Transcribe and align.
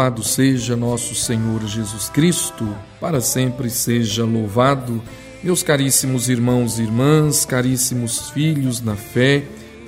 Louvado 0.00 0.22
seja 0.22 0.74
nosso 0.74 1.14
Senhor 1.14 1.62
Jesus 1.66 2.08
Cristo, 2.08 2.66
para 2.98 3.20
sempre 3.20 3.68
seja 3.68 4.24
louvado. 4.24 5.02
Meus 5.44 5.62
caríssimos 5.62 6.30
irmãos 6.30 6.78
e 6.78 6.84
irmãs, 6.84 7.44
caríssimos 7.44 8.30
filhos 8.30 8.80
na 8.80 8.96
fé, 8.96 9.42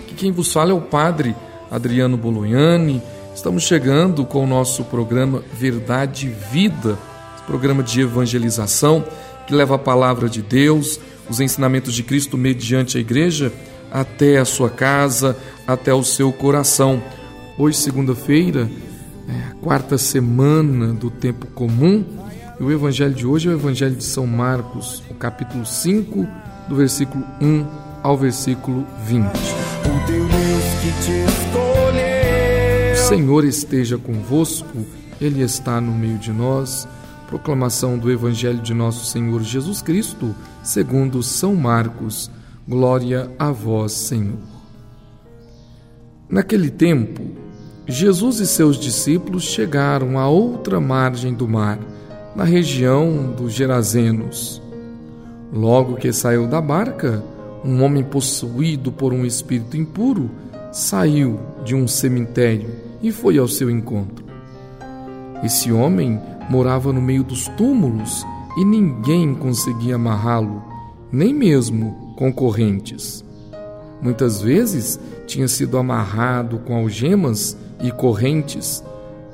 que 0.07 0.15
quem 0.15 0.31
vos 0.31 0.53
fala 0.53 0.73
é 0.73 0.75
o 0.75 0.83
Padre 0.83 1.35
Adriano 1.71 2.19
Bolognani. 2.19 3.01
Estamos 3.35 3.63
chegando 3.63 4.27
com 4.27 4.45
o 4.45 4.47
nosso 4.47 4.85
programa 4.85 5.43
Verdade 5.55 6.27
e 6.27 6.53
Vida, 6.53 6.99
programa 7.47 7.83
de 7.83 8.03
evangelização 8.03 9.03
que 9.47 9.55
leva 9.55 9.77
a 9.77 9.79
palavra 9.79 10.29
de 10.29 10.43
Deus, 10.43 11.01
os 11.27 11.41
ensinamentos 11.41 11.95
de 11.95 12.03
Cristo 12.03 12.37
mediante 12.37 12.99
a 12.99 13.01
igreja 13.01 13.51
até 13.91 14.37
a 14.37 14.45
sua 14.45 14.69
casa, 14.69 15.35
até 15.67 15.95
o 15.95 16.05
seu 16.05 16.31
coração. 16.35 17.03
Hoje, 17.57 17.79
segunda-feira, 17.79 18.69
é 19.29 19.51
a 19.51 19.55
quarta 19.63 19.97
semana 19.99 20.93
do 20.93 21.11
tempo 21.11 21.47
comum. 21.49 22.05
E 22.59 22.63
o 22.63 22.71
evangelho 22.71 23.15
de 23.15 23.27
hoje 23.27 23.49
é 23.49 23.53
o 23.53 23.55
evangelho 23.55 23.97
de 23.97 24.05
São 24.05 24.27
Marcos, 24.27 25.03
o 25.11 25.15
capítulo 25.15 25.65
5, 25.67 26.27
do 26.69 26.77
versículo 26.77 27.25
1 27.41 27.67
ao 28.03 28.17
versículo 28.17 28.87
20. 29.05 29.31
O 32.93 32.97
Senhor 32.97 33.45
esteja 33.45 33.99
convosco, 33.99 34.87
ele 35.21 35.43
está 35.43 35.81
no 35.81 35.93
meio 35.93 36.19
de 36.19 36.33
nós. 36.33 36.89
Proclamação 37.29 37.97
do 37.99 38.11
evangelho 38.11 38.61
de 38.61 38.75
nosso 38.75 39.07
Senhor 39.07 39.43
Jesus 39.43 39.81
Cristo, 39.81 40.35
segundo 40.63 41.23
São 41.23 41.55
Marcos. 41.55 42.31
Glória 42.69 43.31
a 43.39 43.51
vós, 43.51 43.93
Senhor. 43.93 44.39
Naquele 46.29 46.71
tempo, 46.71 47.42
Jesus 47.87 48.39
e 48.39 48.47
seus 48.47 48.79
discípulos 48.79 49.43
chegaram 49.43 50.17
à 50.17 50.29
outra 50.29 50.81
margem 50.81 51.35
do 51.35 51.49
mar, 51.49 51.81
na 52.35 52.45
região 52.45 53.33
dos 53.37 53.53
Gerazenos. 53.53 54.63
Logo 55.53 55.97
que 55.97 56.13
saiu 56.13 56.47
da 56.47 56.61
barca, 56.61 57.23
um 57.65 57.83
homem 57.83 58.05
possuído 58.05 58.93
por 58.93 59.13
um 59.13 59.27
espírito 59.27 59.77
impuro 59.77 60.31
saiu 60.71 61.41
de 61.65 61.75
um 61.75 61.89
cemitério 61.89 62.71
e 63.03 63.11
foi 63.11 63.37
ao 63.37 63.49
seu 63.49 63.69
encontro. 63.69 64.25
Esse 65.43 65.73
homem 65.73 66.21
morava 66.49 66.93
no 66.93 67.03
meio 67.03 67.25
dos 67.25 67.49
túmulos 67.49 68.25
e 68.57 68.65
ninguém 68.65 69.35
conseguia 69.35 69.97
amarrá-lo, 69.97 70.63
nem 71.11 71.35
mesmo 71.35 72.15
concorrentes. 72.17 73.25
Muitas 74.01 74.41
vezes 74.41 74.99
tinha 75.27 75.49
sido 75.49 75.77
amarrado 75.77 76.59
com 76.59 76.77
algemas 76.77 77.57
e 77.83 77.91
correntes, 77.91 78.83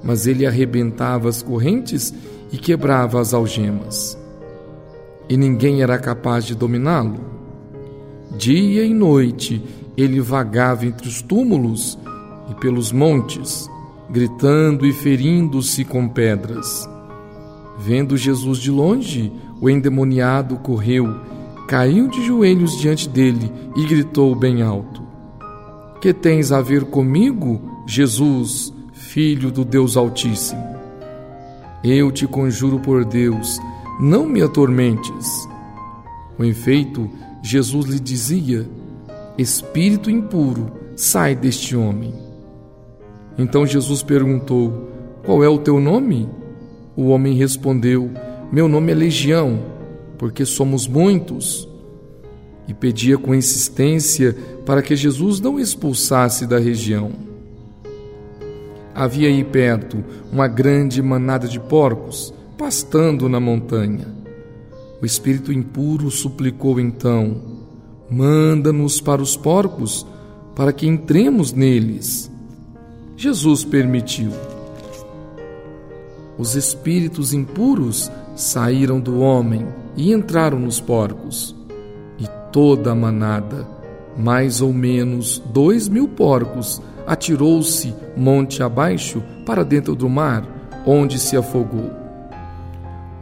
mas 0.03 0.27
ele 0.27 0.47
arrebentava 0.47 1.29
as 1.29 1.43
correntes 1.43 2.13
e 2.53 2.57
quebrava 2.57 3.21
as 3.21 3.35
algemas. 3.35 4.19
E 5.29 5.37
ninguém 5.37 5.83
era 5.83 5.99
capaz 5.99 6.45
de 6.45 6.55
dominá-lo. 6.55 7.21
Dia 8.37 8.85
e 8.85 8.95
noite 8.95 9.63
ele 9.97 10.21
vagava 10.21 10.87
entre 10.87 11.09
os 11.09 11.21
túmulos 11.21 11.99
e 12.51 12.55
pelos 12.55 12.93
montes, 12.93 13.69
gritando 14.09 14.87
e 14.87 14.93
ferindo-se 14.93 15.85
com 15.85 16.09
pedras. 16.09 16.89
Vendo 17.79 18.17
Jesus 18.17 18.59
de 18.59 18.71
longe, 18.71 19.33
o 19.61 19.69
endemoniado 19.69 20.57
correu, 20.57 21.15
caiu 21.67 22.09
de 22.09 22.25
joelhos 22.25 22.79
diante 22.79 23.09
dele 23.09 23.53
e 23.77 23.85
gritou 23.87 24.35
bem 24.35 24.63
alto: 24.63 25.03
Que 26.01 26.15
tens 26.15 26.53
a 26.53 26.63
ver 26.63 26.85
comigo, 26.85 27.68
Jesus, 27.89 28.71
Filho 28.93 29.51
do 29.51 29.65
Deus 29.65 29.97
Altíssimo. 29.97 30.63
Eu 31.83 32.13
te 32.13 32.27
conjuro 32.27 32.79
por 32.79 33.03
Deus, 33.03 33.59
não 33.99 34.27
me 34.27 34.43
atormentes. 34.43 35.49
Com 36.37 36.45
efeito, 36.45 37.09
Jesus 37.43 37.87
lhe 37.87 37.99
dizia: 37.99 38.69
Espírito 39.39 40.11
impuro, 40.11 40.71
sai 40.95 41.35
deste 41.35 41.75
homem. 41.75 42.13
Então 43.39 43.67
Jesus 43.67 44.03
perguntou: 44.03 44.91
Qual 45.25 45.43
é 45.43 45.49
o 45.49 45.57
teu 45.59 45.81
nome? 45.81 46.29
O 46.95 47.07
homem 47.07 47.37
respondeu: 47.37 48.11
Meu 48.53 48.69
nome 48.69 48.93
é 48.93 48.95
Legião, 48.97 49.61
porque 50.19 50.45
somos 50.45 50.87
muitos. 50.87 51.67
E 52.69 52.75
pedia 52.75 53.17
com 53.17 53.35
insistência 53.35 54.37
para 54.67 54.83
que 54.83 54.95
Jesus 54.95 55.41
não 55.41 55.59
expulsasse 55.59 56.47
da 56.47 56.59
região. 56.59 57.28
Havia 58.99 59.29
aí 59.29 59.45
perto 59.45 60.05
uma 60.33 60.49
grande 60.49 61.01
manada 61.01 61.47
de 61.47 61.61
porcos 61.61 62.35
pastando 62.59 63.29
na 63.29 63.39
montanha. 63.39 64.09
O 65.01 65.07
espírito 65.07 65.53
impuro 65.53 66.11
suplicou 66.11 66.81
então: 66.81 67.41
Manda-nos 68.11 69.01
para 69.01 69.23
os 69.23 69.37
porcos, 69.37 70.05
para 70.57 70.73
que 70.73 70.85
entremos 70.85 71.53
neles. 71.53 72.29
Jesus 73.17 73.65
permitiu. 73.65 74.33
Os 76.37 76.57
espíritos 76.57 77.33
impuros 77.33 78.11
saíram 78.35 78.99
do 78.99 79.21
homem 79.21 79.65
e 79.97 80.13
entraram 80.13 80.59
nos 80.59 80.81
porcos. 80.81 81.55
E 82.19 82.27
toda 82.51 82.91
a 82.91 82.97
manada, 82.97 83.65
mais 84.17 84.61
ou 84.61 84.73
menos 84.73 85.41
dois 85.53 85.87
mil 85.87 86.09
porcos, 86.09 86.83
atirou-se 87.09 87.95
monte 88.15 88.63
abaixo 88.63 89.23
para 89.47 89.65
dentro 89.65 89.95
do 89.95 90.11
mar, 90.11 90.47
onde 90.87 91.19
se 91.19 91.39
afogou. 91.39 91.91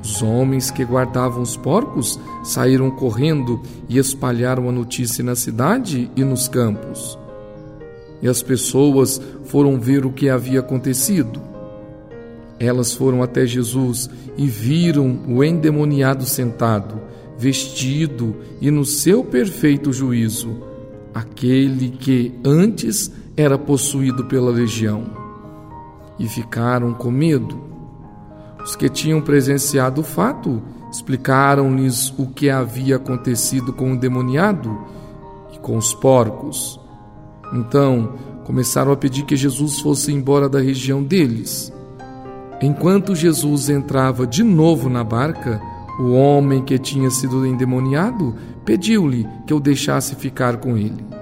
Os 0.02 0.22
homens 0.22 0.72
que 0.72 0.84
guardavam 0.84 1.40
os 1.40 1.56
porcos 1.56 2.18
saíram 2.42 2.90
correndo 2.90 3.62
e 3.88 3.96
espalharam 3.96 4.68
a 4.68 4.72
notícia 4.72 5.22
na 5.22 5.36
cidade 5.36 6.10
e 6.16 6.24
nos 6.24 6.48
campos. 6.48 7.16
E 8.20 8.28
as 8.28 8.42
pessoas 8.42 9.20
foram 9.44 9.78
ver 9.78 10.04
o 10.04 10.10
que 10.10 10.28
havia 10.28 10.60
acontecido. 10.60 11.40
Elas 12.58 12.92
foram 12.92 13.22
até 13.22 13.46
Jesus 13.46 14.10
e 14.36 14.48
viram 14.48 15.20
o 15.28 15.44
endemoniado 15.44 16.24
sentado, 16.24 17.00
vestido 17.38 18.34
e 18.60 18.68
no 18.68 18.84
seu 18.84 19.22
perfeito 19.22 19.92
juízo, 19.92 20.56
aquele 21.14 21.90
que 21.90 22.32
antes 22.44 23.12
era 23.36 23.58
possuído 23.58 24.24
pela 24.24 24.50
legião. 24.50 25.04
E 26.18 26.26
ficaram 26.26 26.94
com 26.94 27.10
medo. 27.10 27.60
Os 28.64 28.74
que 28.74 28.88
tinham 28.88 29.20
presenciado 29.20 30.00
o 30.00 30.04
fato 30.04 30.62
explicaram-lhes 30.90 32.12
o 32.18 32.26
que 32.26 32.48
havia 32.48 32.96
acontecido 32.96 33.72
com 33.72 33.92
o 33.92 33.98
demoniado 33.98 34.76
e 35.52 35.58
com 35.58 35.76
os 35.76 35.92
porcos. 35.92 36.80
Então 37.52 38.14
começaram 38.44 38.92
a 38.92 38.96
pedir 38.96 39.24
que 39.24 39.36
Jesus 39.36 39.80
fosse 39.80 40.12
embora 40.12 40.48
da 40.48 40.60
região 40.60 41.02
deles. 41.02 41.72
Enquanto 42.62 43.14
Jesus 43.14 43.68
entrava 43.68 44.26
de 44.26 44.42
novo 44.42 44.88
na 44.88 45.04
barca, 45.04 45.60
o 46.00 46.12
homem 46.12 46.62
que 46.62 46.78
tinha 46.78 47.10
sido 47.10 47.44
endemoniado 47.46 48.34
pediu-lhe 48.64 49.26
que 49.46 49.52
o 49.52 49.60
deixasse 49.60 50.14
ficar 50.14 50.56
com 50.56 50.76
ele. 50.76 51.15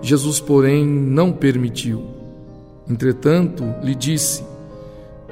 Jesus, 0.00 0.40
porém, 0.40 0.86
não 0.86 1.32
permitiu. 1.32 2.04
Entretanto, 2.88 3.64
lhe 3.82 3.94
disse: 3.94 4.44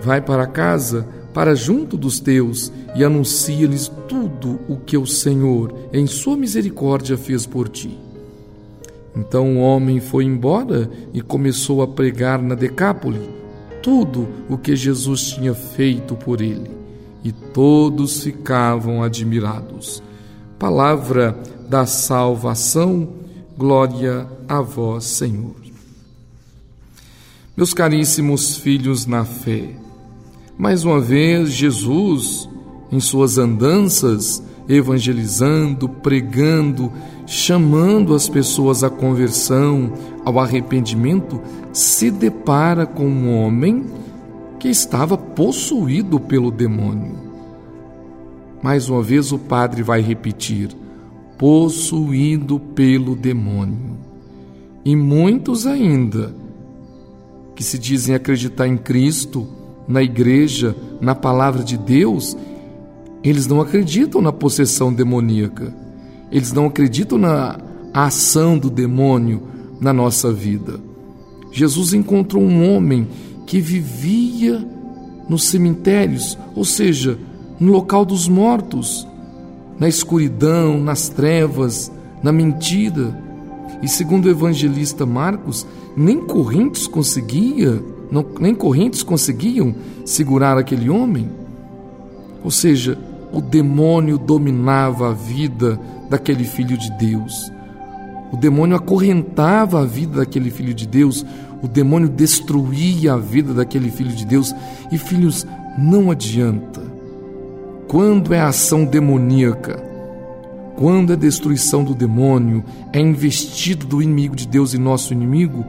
Vai 0.02 0.20
para 0.20 0.46
casa, 0.46 1.06
para 1.32 1.54
junto 1.54 1.96
dos 1.96 2.20
teus, 2.20 2.72
e 2.94 3.04
anuncia-lhes 3.04 3.90
tudo 4.08 4.58
o 4.68 4.76
que 4.76 4.96
o 4.96 5.06
Senhor, 5.06 5.74
em 5.92 6.06
sua 6.06 6.36
misericórdia, 6.36 7.16
fez 7.16 7.46
por 7.46 7.68
ti. 7.68 7.98
Então 9.16 9.56
o 9.56 9.60
homem 9.60 9.98
foi 9.98 10.24
embora 10.24 10.90
e 11.14 11.22
começou 11.22 11.80
a 11.80 11.88
pregar 11.88 12.42
na 12.42 12.54
Decápole 12.54 13.30
tudo 13.82 14.28
o 14.48 14.58
que 14.58 14.74
Jesus 14.74 15.30
tinha 15.30 15.54
feito 15.54 16.16
por 16.16 16.40
ele, 16.40 16.70
e 17.22 17.30
todos 17.30 18.22
ficavam 18.22 19.02
admirados. 19.02 20.02
Palavra 20.58 21.38
da 21.68 21.86
salvação 21.86 23.08
Glória 23.58 24.28
a 24.46 24.60
vós, 24.60 25.04
Senhor. 25.04 25.56
Meus 27.56 27.72
caríssimos 27.72 28.58
filhos 28.58 29.06
na 29.06 29.24
fé, 29.24 29.70
mais 30.58 30.84
uma 30.84 31.00
vez 31.00 31.52
Jesus, 31.52 32.46
em 32.92 33.00
suas 33.00 33.38
andanças, 33.38 34.42
evangelizando, 34.68 35.88
pregando, 35.88 36.92
chamando 37.26 38.14
as 38.14 38.28
pessoas 38.28 38.84
à 38.84 38.90
conversão, 38.90 39.90
ao 40.22 40.38
arrependimento, 40.38 41.40
se 41.72 42.10
depara 42.10 42.84
com 42.84 43.06
um 43.08 43.34
homem 43.38 43.86
que 44.60 44.68
estava 44.68 45.16
possuído 45.16 46.20
pelo 46.20 46.50
demônio. 46.50 47.16
Mais 48.62 48.90
uma 48.90 49.00
vez 49.00 49.32
o 49.32 49.38
padre 49.38 49.82
vai 49.82 50.02
repetir: 50.02 50.76
possuído 51.38 52.58
pelo 52.58 53.14
demônio. 53.14 53.96
E 54.84 54.94
muitos 54.94 55.66
ainda 55.66 56.34
que 57.54 57.64
se 57.64 57.78
dizem 57.78 58.14
acreditar 58.14 58.68
em 58.68 58.76
Cristo, 58.76 59.46
na 59.88 60.02
igreja, 60.02 60.76
na 61.00 61.14
palavra 61.14 61.62
de 61.62 61.76
Deus, 61.76 62.36
eles 63.22 63.46
não 63.46 63.60
acreditam 63.60 64.20
na 64.20 64.32
possessão 64.32 64.92
demoníaca. 64.92 65.74
Eles 66.30 66.52
não 66.52 66.66
acreditam 66.66 67.18
na 67.18 67.58
ação 67.92 68.58
do 68.58 68.68
demônio 68.68 69.42
na 69.80 69.92
nossa 69.92 70.32
vida. 70.32 70.80
Jesus 71.50 71.92
encontrou 71.92 72.42
um 72.42 72.70
homem 72.70 73.08
que 73.46 73.60
vivia 73.60 74.66
nos 75.28 75.44
cemitérios, 75.44 76.36
ou 76.54 76.64
seja, 76.64 77.18
no 77.58 77.72
local 77.72 78.04
dos 78.04 78.28
mortos, 78.28 79.06
na 79.78 79.88
escuridão, 79.88 80.78
nas 80.78 81.08
trevas, 81.08 81.90
na 82.22 82.32
mentira. 82.32 83.16
E 83.82 83.88
segundo 83.88 84.26
o 84.26 84.30
evangelista 84.30 85.04
Marcos, 85.04 85.66
nem 85.96 86.20
correntes 86.20 86.86
conseguia, 86.86 87.82
não, 88.10 88.24
nem 88.40 88.54
correntes 88.54 89.02
conseguiam 89.02 89.74
segurar 90.04 90.56
aquele 90.56 90.88
homem. 90.88 91.28
Ou 92.42 92.50
seja, 92.50 92.98
o 93.32 93.40
demônio 93.40 94.18
dominava 94.18 95.10
a 95.10 95.12
vida 95.12 95.78
daquele 96.08 96.44
filho 96.44 96.76
de 96.76 96.90
Deus. 96.92 97.52
O 98.32 98.36
demônio 98.36 98.76
acorrentava 98.76 99.80
a 99.80 99.84
vida 99.84 100.18
daquele 100.18 100.50
filho 100.50 100.74
de 100.74 100.86
Deus, 100.86 101.24
o 101.62 101.68
demônio 101.68 102.08
destruía 102.08 103.14
a 103.14 103.16
vida 103.16 103.54
daquele 103.54 103.90
filho 103.90 104.12
de 104.12 104.26
Deus. 104.26 104.54
E 104.90 104.98
filhos, 104.98 105.46
não 105.78 106.10
adianta. 106.10 106.85
Quando 107.88 108.34
é 108.34 108.40
ação 108.40 108.84
demoníaca, 108.84 109.82
quando 110.76 111.12
é 111.12 111.16
destruição 111.16 111.84
do 111.84 111.94
demônio, 111.94 112.64
é 112.92 113.00
investido 113.00 113.86
do 113.86 114.02
inimigo 114.02 114.34
de 114.34 114.46
Deus 114.46 114.74
e 114.74 114.78
nosso 114.78 115.12
inimigo, 115.12 115.64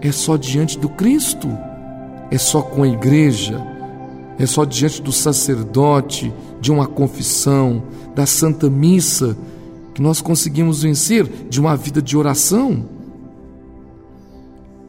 é 0.00 0.10
só 0.10 0.36
diante 0.36 0.78
do 0.78 0.88
Cristo, 0.88 1.48
é 2.30 2.36
só 2.36 2.60
com 2.60 2.82
a 2.82 2.88
igreja, 2.88 3.64
é 4.38 4.44
só 4.46 4.64
diante 4.64 5.00
do 5.00 5.12
sacerdote, 5.12 6.32
de 6.60 6.72
uma 6.72 6.86
confissão, 6.86 7.84
da 8.14 8.26
Santa 8.26 8.68
Missa, 8.68 9.36
que 9.94 10.02
nós 10.02 10.20
conseguimos 10.20 10.82
vencer, 10.82 11.24
de 11.48 11.60
uma 11.60 11.76
vida 11.76 12.02
de 12.02 12.16
oração. 12.16 12.84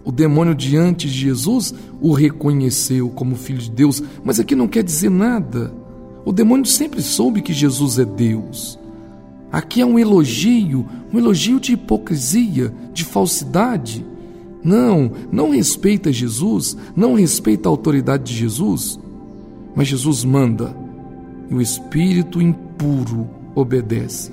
O 0.04 0.12
demônio 0.12 0.56
diante 0.56 1.08
de 1.08 1.14
Jesus 1.14 1.74
o 2.02 2.12
reconheceu 2.12 3.10
como 3.10 3.36
filho 3.36 3.60
de 3.60 3.70
Deus, 3.70 4.02
mas 4.24 4.40
aqui 4.40 4.56
não 4.56 4.68
quer 4.68 4.84
dizer 4.84 5.10
nada. 5.10 5.85
O 6.25 6.33
demônio 6.33 6.66
sempre 6.66 7.04
soube 7.04 7.42
que 7.42 7.54
Jesus 7.54 8.00
é 8.00 8.04
Deus. 8.04 8.80
Aqui 9.51 9.80
é 9.80 9.86
um 9.86 10.00
elogio, 10.00 10.86
um 11.13 11.18
elogio 11.19 11.60
de 11.60 11.74
hipocrisia, 11.74 12.74
de 12.92 13.06
falsidade. 13.06 14.04
Não, 14.63 15.12
não 15.31 15.51
respeita 15.51 16.12
Jesus, 16.12 16.75
não 16.95 17.13
respeita 17.13 17.69
a 17.69 17.72
autoridade 17.72 18.24
de 18.24 18.33
Jesus. 18.33 19.00
Mas 19.75 19.88
Jesus 19.88 20.25
manda 20.25 20.75
e 21.50 21.54
o 21.54 21.62
espírito 21.62 22.42
impuro 22.42 23.30
obedece. 23.54 24.31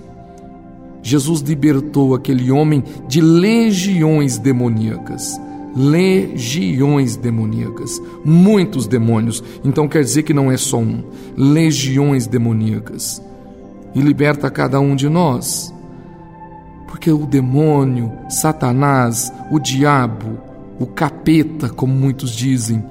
Jesus 1.03 1.41
libertou 1.41 2.15
aquele 2.15 2.51
homem 2.51 2.83
de 3.07 3.21
legiões 3.21 4.39
demoníacas. 4.39 5.39
Legiões 5.75 7.17
demoníacas, 7.17 8.01
muitos 8.25 8.87
demônios. 8.87 9.43
Então 9.65 9.89
quer 9.89 10.03
dizer 10.03 10.23
que 10.23 10.35
não 10.35 10.51
é 10.51 10.57
só 10.57 10.79
um, 10.79 11.03
legiões 11.37 12.27
demoníacas 12.27 13.23
e 13.95 14.01
liberta 14.01 14.51
cada 14.51 14.81
um 14.81 14.95
de 14.95 15.09
nós. 15.09 15.73
Porque 16.87 17.11
o 17.11 17.27
demônio, 17.27 18.13
Satanás, 18.29 19.33
o 19.51 19.59
diabo, 19.59 20.39
o 20.79 20.87
capeta, 20.87 21.69
como 21.69 21.95
muitos 21.95 22.31
dizem, 22.33 22.85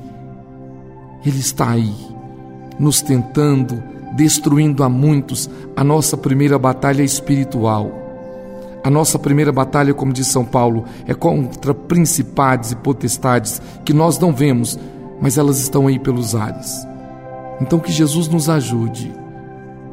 ele 1.26 1.40
está 1.40 1.70
aí, 1.70 1.94
nos 2.80 3.02
tentando, 3.02 3.82
destruindo 4.16 4.84
a 4.84 4.90
muitos 4.90 5.50
a 5.76 5.84
nossa 5.84 6.18
primeira 6.18 6.58
batalha 6.58 7.04
espiritual. 7.04 8.01
A 8.84 8.90
nossa 8.90 9.20
primeira 9.20 9.52
batalha, 9.52 9.94
como 9.94 10.12
diz 10.12 10.28
São 10.28 10.44
Paulo, 10.44 10.86
é 11.06 11.14
contra 11.14 11.74
principados 11.74 12.72
e 12.72 12.76
potestades 12.76 13.62
que 13.86 13.94
nós 13.94 14.18
não 14.18 14.34
vemos, 14.34 14.78
mas 15.22 15.38
elas 15.38 15.60
estão 15.60 15.88
aí 15.88 16.00
pelos 16.00 16.36
ares. 16.36 16.86
Então 17.60 17.80
que 17.80 17.92
Jesus 17.92 18.28
nos 18.28 18.50
ajude 18.50 19.22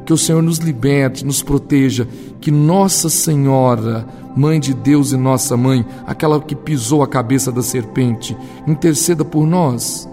que 0.09 0.13
o 0.13 0.17
Senhor 0.17 0.41
nos 0.41 0.57
liberte, 0.57 1.23
nos 1.23 1.43
proteja, 1.43 2.07
que 2.41 2.49
Nossa 2.49 3.09
Senhora, 3.09 4.07
Mãe 4.35 4.59
de 4.59 4.73
Deus 4.73 5.11
e 5.11 5.17
nossa 5.17 5.55
mãe, 5.55 5.85
aquela 6.07 6.41
que 6.41 6.55
pisou 6.55 7.03
a 7.03 7.07
cabeça 7.07 7.51
da 7.51 7.61
serpente, 7.61 8.35
interceda 8.65 9.23
por 9.23 9.45
nós. 9.45 10.09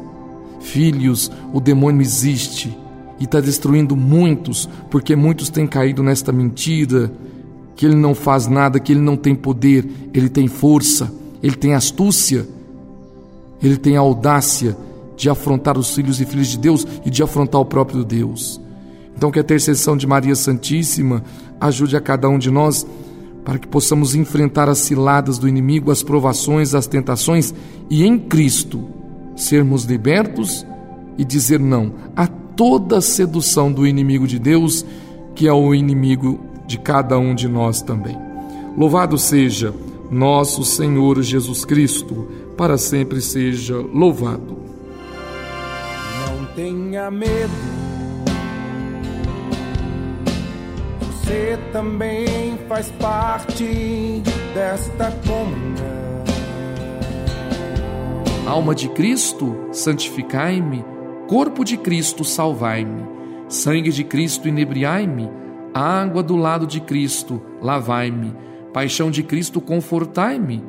Filhos, 0.61 1.33
o 1.51 1.61
demônio 1.61 2.03
existe 2.03 2.77
e 3.19 3.25
está 3.25 3.41
destruindo 3.41 3.97
muitos, 3.97 4.69
porque 4.91 5.17
muitos 5.17 5.49
têm 5.49 5.67
caído 5.67 6.03
nesta 6.03 6.31
mentira, 6.31 7.11
que 7.77 7.85
ele 7.85 7.95
não 7.95 8.15
faz 8.15 8.47
nada, 8.47 8.81
que 8.81 8.93
ele 8.93 9.01
não 9.01 9.17
tem 9.17 9.35
poder, 9.35 9.87
ele 10.15 10.31
tem 10.31 10.49
força, 10.49 11.13
ele 11.43 11.55
tem 11.55 11.75
astúcia, 11.75 12.49
ele 13.63 13.77
tem 13.77 13.97
audácia 13.97 14.77
de 15.15 15.29
afrontar 15.29 15.79
os 15.79 15.95
filhos 15.95 16.21
e 16.21 16.25
filhas 16.25 16.49
de 16.49 16.59
Deus 16.59 16.87
e 17.05 17.11
de 17.11 17.23
afrontar 17.23 17.61
o 17.61 17.65
próprio 17.65 18.03
Deus. 18.03 18.61
Então, 19.15 19.31
que 19.31 19.39
a 19.39 19.43
intercessão 19.43 19.97
de 19.97 20.07
Maria 20.07 20.35
Santíssima 20.35 21.23
ajude 21.61 21.97
a 21.97 22.01
cada 22.01 22.29
um 22.29 22.39
de 22.39 22.51
nós 22.51 22.87
para 23.45 23.59
que 23.59 23.69
possamos 23.69 24.15
enfrentar 24.15 24.69
as 24.69 24.79
ciladas 24.79 25.39
do 25.39 25.49
inimigo, 25.49 25.91
as 25.91 26.03
provações, 26.03 26.75
as 26.75 26.87
tentações 26.87 27.55
e 27.89 28.05
em 28.05 28.19
Cristo 28.19 28.89
sermos 29.37 29.85
libertos 29.85 30.67
e 31.17 31.25
dizer 31.25 31.61
não 31.61 31.93
a 32.17 32.27
toda 32.27 33.01
sedução 33.01 33.71
do 33.71 33.87
inimigo 33.87 34.27
de 34.27 34.39
Deus, 34.39 34.85
que 35.35 35.47
é 35.47 35.53
o 35.53 35.75
inimigo 35.75 36.41
de 36.67 36.79
cada 36.79 37.19
um 37.19 37.35
de 37.35 37.49
nós 37.49 37.81
também. 37.83 38.17
Louvado 38.77 39.17
seja 39.19 39.73
nosso 40.11 40.65
Senhor 40.65 41.23
Jesus 41.23 41.65
Cristo, 41.65 42.29
para 42.57 42.77
sempre 42.77 43.21
seja 43.21 43.77
louvado. 43.77 44.59
Não 46.29 46.47
tenha 46.55 47.11
medo 47.11 47.77
Você 51.27 51.59
também 51.73 52.57
faz 52.69 52.89
parte 53.01 54.23
desta 54.55 55.11
comunhão. 55.27 56.25
Alma 58.47 58.77
de 58.77 58.89
Cristo, 58.91 59.57
santificai-me. 59.73 60.85
Corpo 61.27 61.65
de 61.65 61.77
Cristo, 61.77 62.23
salvai-me. 62.23 63.05
Sangue 63.49 63.91
de 63.91 64.05
Cristo, 64.05 64.47
inebriai-me. 64.47 65.29
Água 65.79 66.23
do 66.23 66.37
lado 66.37 66.67
de 66.67 66.81
Cristo, 66.81 67.43
lavai-me. 67.61 68.35
Paixão 68.73 69.11
de 69.11 69.23
Cristo, 69.23 69.61
confortai-me. 69.61 70.63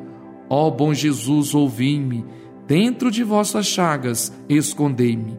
Ó 0.48 0.70
bom 0.70 0.92
Jesus, 0.92 1.54
ouvi-me. 1.54 2.24
Dentro 2.66 3.10
de 3.10 3.22
vossas 3.22 3.66
chagas, 3.66 4.32
escondei-me. 4.48 5.38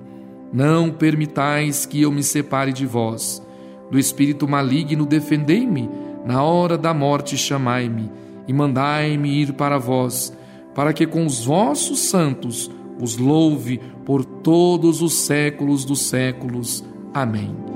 Não 0.52 0.90
permitais 0.90 1.86
que 1.86 2.02
eu 2.02 2.12
me 2.12 2.24
separe 2.24 2.74
de 2.74 2.86
vós 2.86 3.48
do 3.90 3.98
espírito 3.98 4.48
maligno, 4.48 5.06
defendei-me, 5.06 5.90
na 6.26 6.44
hora 6.44 6.78
da 6.78 6.94
morte 6.94 7.38
chamai-me, 7.38 8.12
e 8.48 8.54
mandai-me 8.54 9.42
ir 9.42 9.54
para 9.54 9.78
vós, 9.78 10.36
para 10.76 10.94
que 10.94 11.08
com 11.08 11.26
os 11.26 11.46
vossos 11.46 12.00
santos 12.00 12.70
os 13.02 13.18
louve 13.18 13.80
por 14.06 14.24
todos 14.24 15.02
os 15.02 15.14
séculos 15.14 15.86
dos 15.86 16.02
séculos. 16.02 16.84
Amém. 17.14 17.69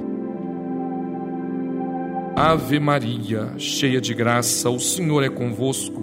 Ave 2.35 2.79
Maria, 2.79 3.53
cheia 3.59 4.01
de 4.01 4.11
graça, 4.11 4.67
o 4.67 4.79
Senhor 4.79 5.23
é 5.23 5.29
convosco. 5.29 6.01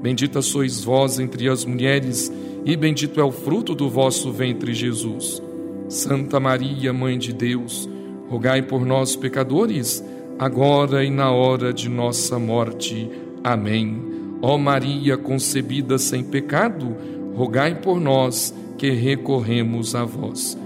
Bendita 0.00 0.40
sois 0.40 0.84
vós 0.84 1.18
entre 1.18 1.48
as 1.48 1.64
mulheres, 1.64 2.32
e 2.64 2.76
bendito 2.76 3.20
é 3.20 3.24
o 3.24 3.32
fruto 3.32 3.74
do 3.74 3.90
vosso 3.90 4.30
ventre, 4.30 4.72
Jesus. 4.74 5.42
Santa 5.88 6.38
Maria, 6.38 6.92
Mãe 6.92 7.18
de 7.18 7.32
Deus, 7.32 7.88
rogai 8.28 8.62
por 8.62 8.86
nós, 8.86 9.16
pecadores, 9.16 10.04
agora 10.38 11.04
e 11.04 11.10
na 11.10 11.32
hora 11.32 11.72
de 11.72 11.88
nossa 11.88 12.38
morte. 12.38 13.10
Amém. 13.42 14.00
Ó 14.40 14.56
Maria 14.56 15.16
concebida 15.16 15.98
sem 15.98 16.22
pecado, 16.22 16.96
rogai 17.34 17.80
por 17.80 18.00
nós 18.00 18.54
que 18.78 18.90
recorremos 18.90 19.96
a 19.96 20.04
vós. 20.04 20.56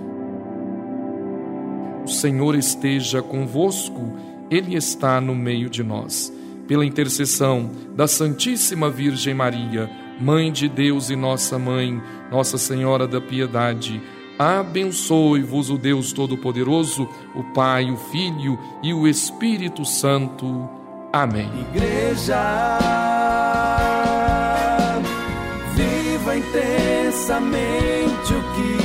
O 2.04 2.08
Senhor 2.08 2.54
esteja 2.54 3.20
convosco, 3.22 4.12
Ele 4.50 4.76
está 4.76 5.20
no 5.20 5.34
meio 5.34 5.68
de 5.68 5.82
nós. 5.82 6.32
Pela 6.66 6.84
intercessão 6.84 7.70
da 7.94 8.06
Santíssima 8.06 8.90
Virgem 8.90 9.34
Maria, 9.34 9.88
Mãe 10.20 10.50
de 10.50 10.68
Deus 10.68 11.10
e 11.10 11.16
nossa 11.16 11.58
Mãe, 11.58 12.02
Nossa 12.30 12.58
Senhora 12.58 13.06
da 13.06 13.20
Piedade, 13.20 14.02
Abençoe-vos 14.38 15.70
o 15.70 15.78
Deus 15.78 16.12
Todo-Poderoso, 16.12 17.08
o 17.34 17.42
Pai, 17.54 17.90
o 17.90 17.96
Filho 17.96 18.58
e 18.82 18.92
o 18.92 19.08
Espírito 19.08 19.82
Santo. 19.86 20.68
Amém. 21.10 21.50
Igreja, 21.74 22.36
viva 25.74 26.36
intensamente 26.36 28.34
o 28.34 28.42
que 28.54 28.75